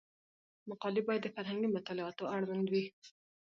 [0.69, 2.83] مقالې باید د فرهنګي مطالعاتو اړوند وي.